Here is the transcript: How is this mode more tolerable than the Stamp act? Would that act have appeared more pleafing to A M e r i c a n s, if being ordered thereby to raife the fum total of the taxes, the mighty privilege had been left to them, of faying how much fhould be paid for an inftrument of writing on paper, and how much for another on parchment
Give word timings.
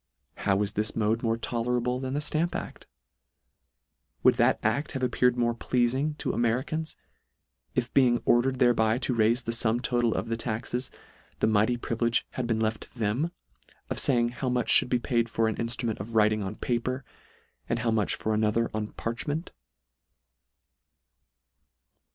How 0.37 0.59
is 0.63 0.73
this 0.73 0.95
mode 0.95 1.21
more 1.21 1.37
tolerable 1.37 1.99
than 1.99 2.15
the 2.15 2.21
Stamp 2.21 2.55
act? 2.55 2.87
Would 4.23 4.33
that 4.37 4.57
act 4.63 4.93
have 4.93 5.03
appeared 5.03 5.37
more 5.37 5.53
pleafing 5.53 6.17
to 6.17 6.31
A 6.31 6.37
M 6.37 6.45
e 6.47 6.51
r 6.51 6.57
i 6.57 6.61
c 6.67 6.73
a 6.73 6.77
n 6.77 6.81
s, 6.81 6.95
if 7.75 7.93
being 7.93 8.19
ordered 8.25 8.57
thereby 8.57 8.97
to 8.97 9.13
raife 9.13 9.43
the 9.45 9.51
fum 9.51 9.79
total 9.79 10.15
of 10.15 10.27
the 10.27 10.35
taxes, 10.35 10.89
the 11.37 11.45
mighty 11.45 11.77
privilege 11.77 12.25
had 12.31 12.47
been 12.47 12.59
left 12.59 12.81
to 12.81 12.97
them, 12.97 13.31
of 13.91 13.97
faying 13.99 14.29
how 14.31 14.49
much 14.49 14.73
fhould 14.81 14.89
be 14.89 14.97
paid 14.97 15.29
for 15.29 15.47
an 15.47 15.57
inftrument 15.57 15.99
of 15.99 16.15
writing 16.15 16.41
on 16.41 16.55
paper, 16.55 17.05
and 17.69 17.77
how 17.77 17.91
much 17.91 18.15
for 18.15 18.33
another 18.33 18.71
on 18.73 18.87
parchment 18.93 19.51